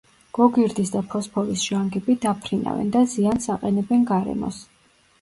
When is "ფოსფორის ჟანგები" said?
1.11-2.17